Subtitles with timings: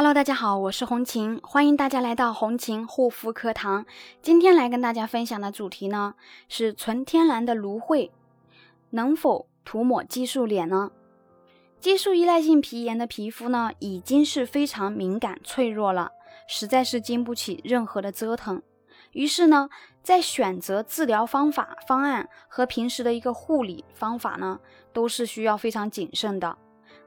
[0.00, 3.84] Hello，大家好，我是红琴，欢迎大家来到红琴护肤课堂。
[4.22, 6.14] 今天来跟大家分享的主题呢
[6.48, 8.10] 是纯天然的芦荟
[8.88, 10.90] 能否涂抹激素脸呢？
[11.80, 16.12] 激素依赖性皮炎的皮肤呢已经是非常敏感脆弱了，
[16.48, 18.62] 实在是经不起任何的折腾。
[19.12, 19.68] 于是呢，
[20.02, 24.60] 在选择治疗方法方案和平时的一个护理方法呢，
[24.94, 26.56] 都是需要非常谨慎的。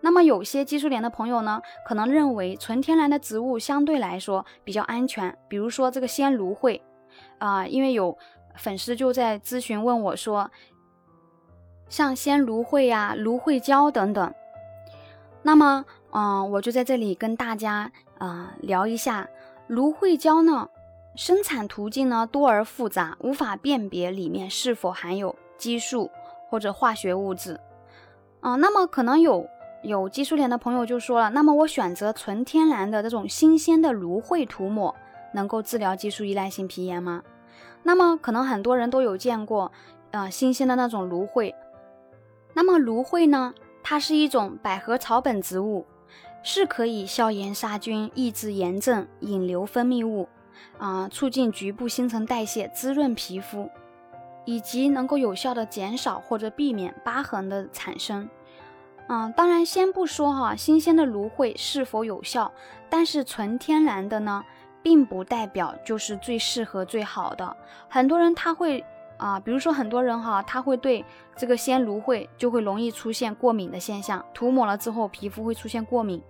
[0.06, 6.82] 那么有些激素脸的朋友呢，可能认为纯天然的植物相对来说比较安全，比如说这个鲜芦荟，
[7.38, 8.18] 啊，因为有
[8.58, 10.52] 粉丝就在咨询问我说，
[11.88, 14.34] 像鲜芦荟呀、芦荟胶等等，
[15.42, 19.30] 那么，嗯，我就在这里跟大家啊聊一下，
[19.68, 20.68] 芦荟胶呢，
[21.16, 26.11] 生产途径呢多而复杂，无法辨别里面是否含有激素
[26.50, 27.58] 或者化学物质，
[28.42, 29.47] 啊，那么可能有。
[29.83, 34.95] 有激素脸的朋友就说了，那么我选择纯天然的这种新鲜的芦荟涂抹，
[35.33, 37.21] 能够治疗激素依赖性皮炎吗？
[37.83, 39.71] 那么可能很多人都有见过，
[40.11, 41.53] 呃，新鲜的那种芦荟。
[42.53, 45.86] 那么芦荟呢，它是一种百合草本植物，
[46.43, 50.30] 是可以消炎杀菌、抑制炎症、引流分泌物，
[50.77, 53.69] 啊，促进局部新陈代谢、滋润皮肤，
[54.45, 58.30] 以及能够有效的减少或者避免疤痕的产生。
[59.07, 62.51] 嗯，当然，先不说哈，新鲜的芦荟是否有效，
[62.89, 64.43] 但是纯天然的呢，
[64.81, 67.55] 并不代表就是最适合、最好的。
[67.89, 68.83] 很多人他会
[69.17, 71.03] 啊，比如说很多人哈，他会对
[71.35, 76.21] 这个鲜芦荟就会容易出现过敏的现象，涂抹了之后皮肤会出现过敏。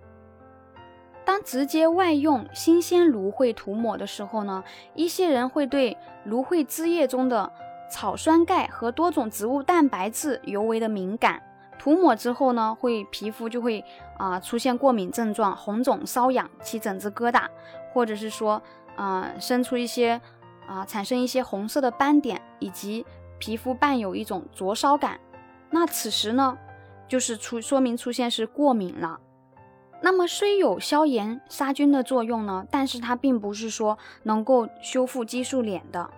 [1.24, 4.62] 当直接外用新鲜芦荟涂抹的时候呢，
[4.94, 7.50] 一些人会对芦荟汁液中的
[7.88, 11.40] 草酸钙和多种植物蛋白质尤为的敏感。
[11.84, 13.84] 涂抹之后呢，会皮肤就会
[14.16, 17.46] 啊出现过敏症状，红肿、瘙痒、起疹子、疙瘩，
[17.92, 18.62] 或者是说
[18.96, 20.18] 啊生出一些
[20.66, 23.04] 啊产生一些红色的斑点，以及
[23.38, 25.20] 皮肤伴有一种灼烧感。
[25.68, 26.56] 那此时呢，
[27.06, 29.20] 就是出说明出现是过敏了。
[30.00, 36.08] 那么虽有消炎杀菌的作用呢，但是它并不是说能够修复激素脸的。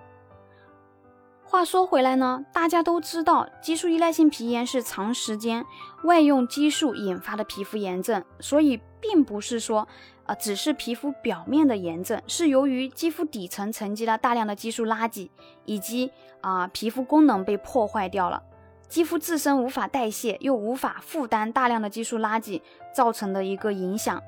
[1.49, 5.65] 话说回来呢，大家都知道，激素依赖性皮炎是长时间
[6.03, 9.87] 外用激素引发的皮肤炎症，所以并不是说，
[10.27, 15.31] 呃，只是皮肤表面的炎症，是由于肌肤底层沉积了大量的激素垃圾，
[15.65, 18.43] 以及啊皮肤功能被破坏掉了，
[18.89, 22.61] 肌肤自身无法代谢，又无法负担大量的激素垃圾
[22.93, 24.21] 造成的一个影响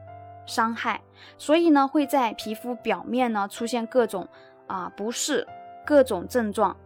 [0.47, 1.03] 伤害，
[1.37, 4.29] 所以呢，会在皮肤表面呢出现各种
[4.69, 5.47] 啊不适、
[5.85, 6.77] 各种症状。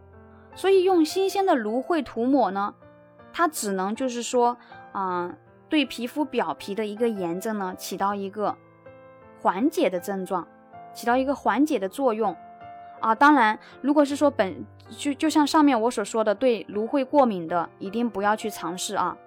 [0.55, 2.73] 所以用新鲜的芦荟涂抹呢，
[3.31, 4.57] 它只能就是说，
[4.91, 5.35] 啊，
[5.67, 8.55] 对皮肤表皮的一个炎症呢，起到一个
[9.41, 10.47] 缓解的症状，
[10.93, 12.35] 起到一个缓解的作用，
[13.01, 19.17] 啊，当然，如果是说本就就像上面我所说的，对芦荟过敏的，一定不要去尝试啊，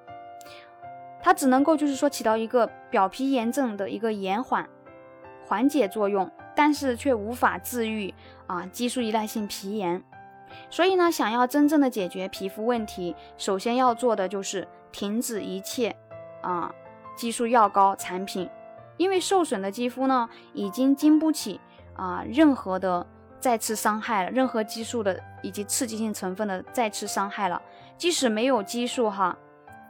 [1.20, 4.69] 它只能够就是说起到一个表皮炎症的一个延缓、
[5.44, 8.14] 缓解作用，但是却无法治愈
[8.47, 10.04] 啊激素依赖性皮炎。
[10.71, 15.95] 所以呢，想要真正的解决皮肤问题，首先要做的就是停止一切
[16.41, 16.75] 啊
[17.15, 18.49] 激素药膏产品，
[18.97, 21.61] 因为受损的肌肤呢，已经经不起
[21.95, 23.06] 啊任何的
[23.39, 27.61] 再次伤害了，任何激素的以及刺激性成分的再次伤害了。
[27.97, 29.37] 即使没有激素哈，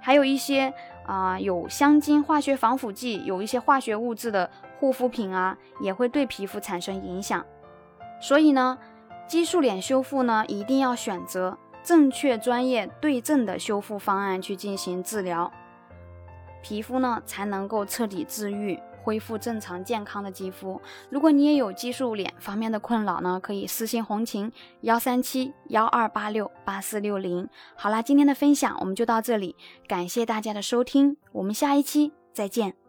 [0.00, 0.72] 还有一些
[1.06, 7.45] 啊有香精、化学防腐剂、有一些化学物质的护肤品啊，也会对皮肤产生影响。
[8.21, 8.78] 所以呢。
[9.28, 15.53] 激素脸修复呢，一定要选择正确、专业、对症的修复方案去进行治疗，
[16.62, 20.81] 皮肤呢才能够彻底治愈，恢复正常健康的肌肤。
[21.10, 24.50] 如果你也有激素脸方面的困扰呢，可以私信红琴
[24.82, 27.48] 幺三七幺二八六八四六零。
[27.75, 29.56] 好啦，今天的分享我们就到这里，
[29.88, 32.85] 感谢大家的收听，我们下一期再见。